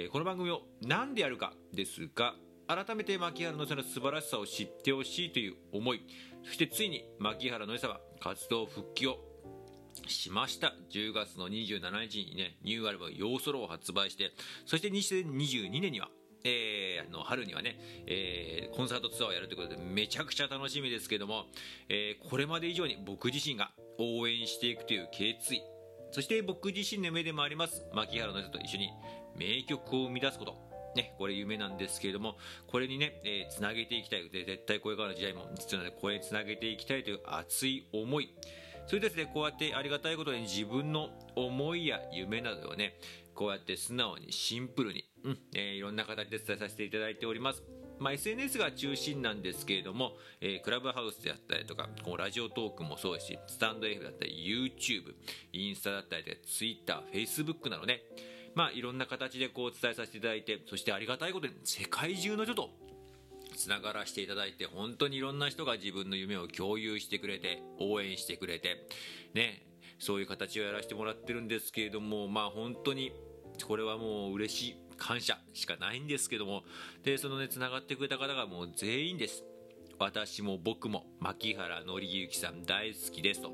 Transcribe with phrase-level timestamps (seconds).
[0.00, 2.36] えー、この番組を何でやるかですが
[2.68, 6.06] 改めて牧原の良さの素晴らしさを知ってほしいという思い
[6.44, 9.16] そしてついに牧原の良さは活動復帰を
[10.06, 10.74] しました。
[10.92, 14.30] 10月の27日にねニューアルバム「ヨーソロ」を発売して
[14.66, 16.10] そして2022年には
[16.44, 21.46] えー、の春にはね、えー、コンサートツアーをやるということでめちゃくちゃ楽しみですけども、
[21.88, 25.62] えー、これまで以上に僕自身が応援していくという決意
[26.10, 28.90] そして僕自身の目でもあります牧原の人と一緒に
[29.36, 34.28] 名曲を生み出すことね、これ夢なんですけれども、これにね、えー、つなげていきたい。
[34.30, 38.34] で、絶対これからの時代も実はね、これにつなげていきたいという熱い思い。
[38.86, 42.98] それですね、こうやってありがたいことに自分の思いや夢などをね、
[43.34, 47.62] こうやって素直にシンプルに、うんえー、いろんな形で伝えさせていただいております。
[47.98, 55.14] まあ、SNS が中心なんですけれども、えー、クラブハウスであったりとか、こうラジオトークもそうですし、スタンド F だったり、YouTube、
[55.52, 58.02] インスタだったり、Twitter、Facebook などね、
[58.58, 62.70] まあ、いろんな形でこう伝えさせていただいてそしてありがたいことに世界中の人と
[63.56, 68.86] つながらせていただいて本当にいろんな人が自分の夢を共有してくれて応援してくれて
[69.32, 69.62] ね
[70.00, 73.12] そういう形をやらせてもらってるんですけれどもまあ本当に
[73.64, 74.87] これはもう嬉しい。
[74.98, 76.64] 感謝しかないんですけども。
[77.04, 79.44] でそのねつながってくれた方がもう全員です。
[79.98, 83.50] 私も僕も牧原紀之さん大好きですと。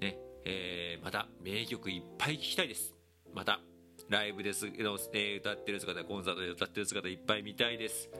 [0.00, 2.94] ねえー、また名曲いっぱい聴きたいです。
[3.34, 3.60] また
[4.08, 8.10] ライブですの、えー、歌ってる姿コンサートで歌ってる姿いっぱい見たいです。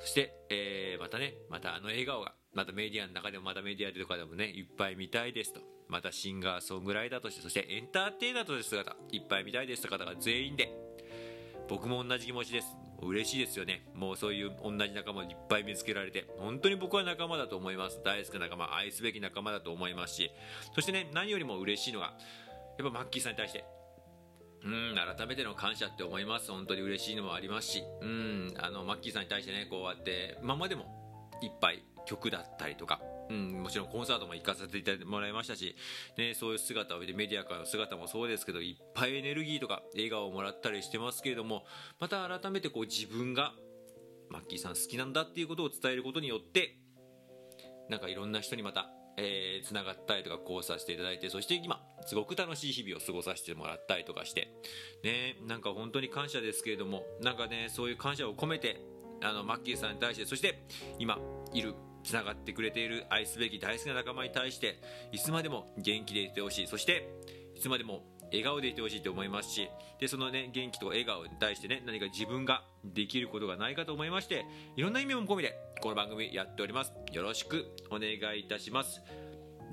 [0.00, 5.60] そして、えー、またねまたあの笑顔がまたメディアの中でもまたメディアでとかでもねいっぱい見たいですと。
[5.88, 10.83] またシンガーソングライターとしてそしてエンターテイナーとして姿いっぱい見たいですと方が全員で。
[11.68, 12.76] 僕も同じ気持ちです。
[13.02, 13.86] 嬉しいですよね。
[13.94, 16.26] もうそういう同じ仲間をいっぱい見つけられて。
[16.38, 18.00] 本当に僕は仲間だと思います。
[18.04, 20.30] 大好きな仲間愛すべき仲間だと思いますし。
[20.74, 22.14] そしてね何よりも嬉しいのが
[22.78, 23.64] やっぱマッキーさんに対して
[24.64, 26.50] うん改めての感謝って思います。
[26.50, 27.82] 本当に嬉しいのもありますし。
[28.00, 30.84] うんあのマッキーさんに対してねこうやって今までも
[31.42, 33.00] いっぱい曲だったりとか。
[33.30, 35.74] うん、もちろんコンサートも行かせていただいてもらいましたし、
[36.18, 41.64] ね、そういう姿を見てメディアからの姿もそうですけどいっぱいエネルギーとか笑顔をもらったりしてますけれども
[42.00, 43.54] また改めてこう自分が
[44.28, 46.76] マッキーさん好きなんだっていうことを伝えることによって
[47.88, 54.48] なんかいろんな人にまたえー、つながったりとかこうさせていただいてそして今すごく楽しい日々を過ごさせてもらったりとかして
[55.02, 58.80] ねなんか本当に感謝ですけれどもなんかねそういう感謝を込めて
[59.22, 60.64] あのマッキーさんに対してそして
[60.98, 61.18] 今
[61.52, 64.80] いるつながってくれている愛すべき大好きな仲間に対して
[65.12, 66.66] いつまでも元気でいてほしい。
[66.66, 67.08] そして
[67.56, 69.68] いつまでも笑顔でいてほしいと思いますし
[70.00, 74.44] でそのね元気と笑顔に対してね何か自分ができることがないかと思いまして
[74.76, 76.92] いろんな意味も込みでこの番組やっております。
[77.12, 79.02] よろしくお願いいたします。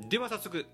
[0.09, 0.65] では早速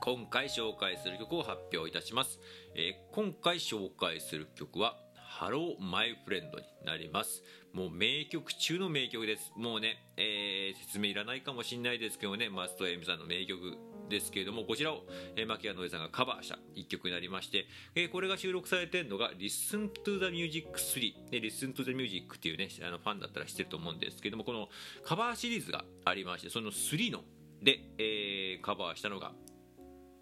[0.00, 2.40] 今回紹介する曲を発表いたします、
[2.74, 4.96] えー、今回紹介する曲は
[5.40, 7.42] ハローマイフレンドになります。
[7.72, 9.50] もう名曲中の名曲です。
[9.56, 12.50] もうね、えー、説明いらないかもしれないですけどね。
[12.50, 13.78] 松任谷由実さんの名曲
[14.10, 15.06] ですけれどもこちらを、
[15.36, 17.64] えー、牧谷のさんがカバーした一曲になりまして、
[17.94, 24.68] えー、これが収録されてるのが Listen to the Music 3、で Listen to the Music っていうねあのファンだったら知ってると思うんですけどもこの
[25.06, 27.20] カバーシリーズがありましてその3の
[27.62, 29.32] で、えー、カバーしたのが、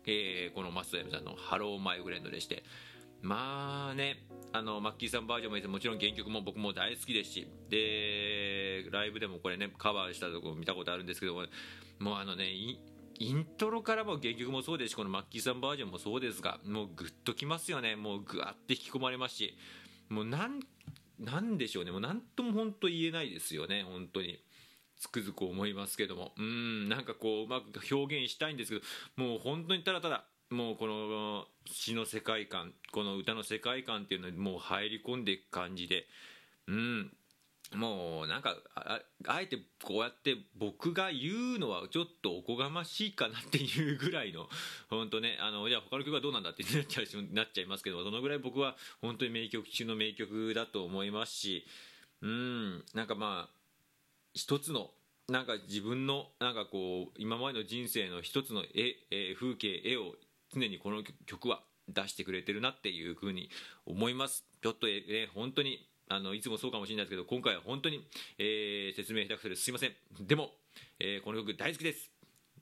[0.06, 2.62] えー、この松任谷さんの「ハローマイフレンド」でして
[3.22, 11.42] まあねあのマッキーさんバージョンもいいですもちろん原曲も僕も大好きですしでライブでもこれねカバーしたとこ見たことあるんですけども
[11.98, 12.46] もうあのね
[13.20, 17.96] イントロからも原曲もそうですしこのマッキーさんバージョンもそうですがもうグッときますよね。
[17.96, 19.56] もうグワって引き込まれますし
[20.08, 20.60] もうなん
[21.18, 21.90] なんでしょうね。
[21.90, 23.82] もう何とも本当言えないですよね。
[23.82, 24.38] 本当に。
[25.00, 26.32] つくづく思いますけども。
[26.36, 28.84] うんなんかこううまく表現したいんですけど
[29.16, 36.06] もう本当にただただもうこの詩の世界観この歌の世界観っていうのにもう入り込んでいく感じで
[36.66, 37.12] うん。
[37.74, 44.46] もうなんかあえてこうやって僕が言うのはちょっとおこがましいかなっていうぐらいの
[44.88, 51.66] 本当ねあのじゃあ他の曲はどうなんだってなっちゃうなっちゃいますけどそのぐらい僕は本当に名曲中の名曲だと思いますし
[52.22, 52.84] うん。
[52.94, 53.54] なんかまあ
[54.32, 54.90] 一つの
[55.28, 60.14] なんか自分のなんかこう今までの人生の一つの絵、え風景絵を
[60.52, 63.50] 常にこの曲は出してくれてるなっていうふうに
[63.86, 64.44] 思います。
[64.62, 68.06] ちょっとえ本当にあのいつもそうかもしれないですけど今回は本当に、
[68.38, 69.92] えー、説明下手くそですすいません。
[70.20, 70.50] でも、
[70.98, 72.10] えー、この曲大好きです。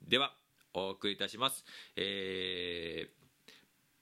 [0.07, 0.33] では
[0.73, 3.27] お送りいたします、えー、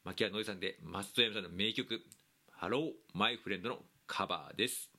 [0.04, 2.02] 牧原のりさんで松任谷さんの名曲
[2.52, 4.92] 「ハローマイフレンドのカバーです。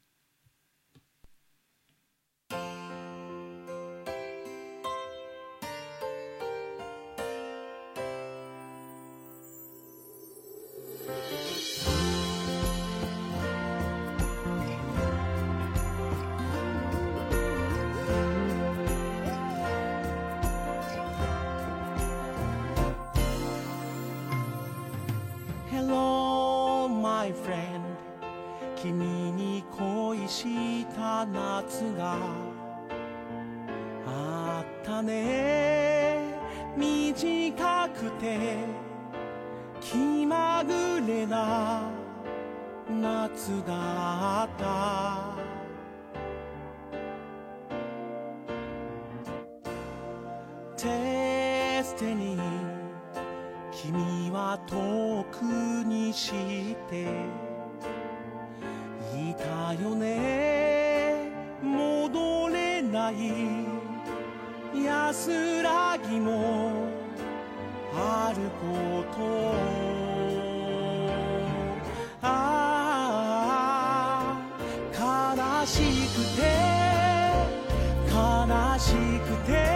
[34.96, 36.34] あったね
[36.76, 38.56] 短くて
[39.80, 41.90] 気まぐれな
[42.88, 45.36] 夏だった。
[50.76, 52.38] テステに
[53.72, 55.42] 君は遠く
[55.86, 56.32] にし
[56.88, 57.02] て
[59.14, 61.30] いたよね。
[61.62, 63.75] 戻れない。
[64.86, 66.86] 安らぎも
[67.92, 69.18] あること。
[72.22, 72.32] あ
[74.94, 75.82] あ悲し
[76.14, 76.40] くて
[78.08, 78.16] 悲
[78.78, 79.75] しくて。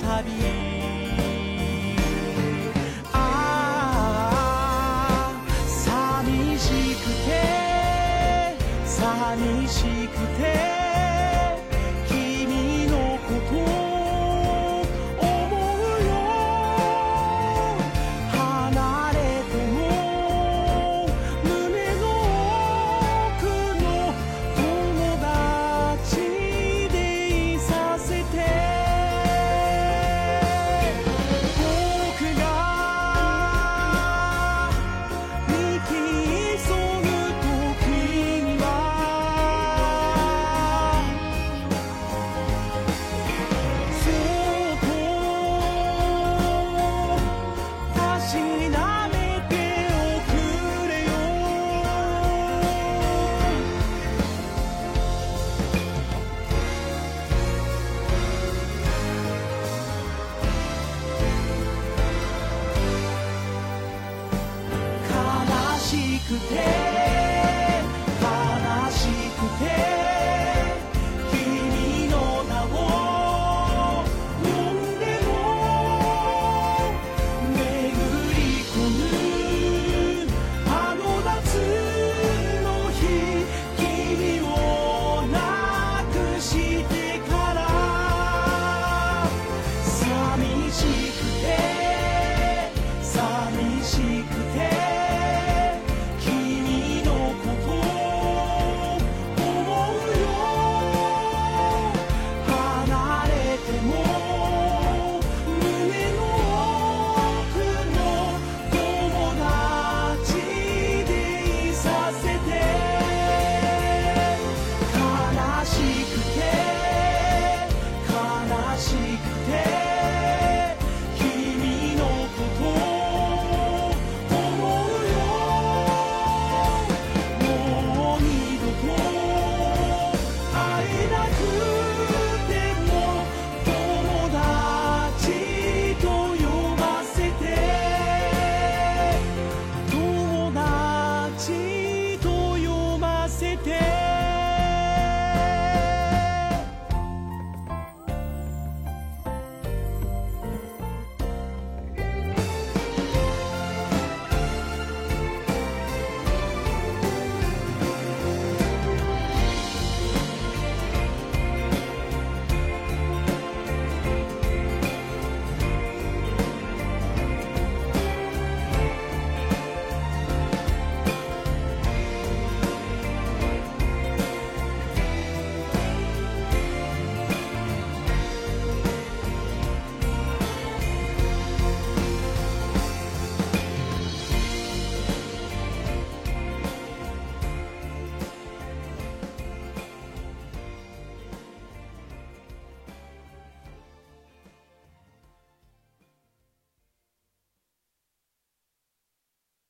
[0.00, 0.30] たび
[3.12, 3.16] あ
[5.28, 7.28] あ寂しくて
[8.84, 10.79] さみしくて。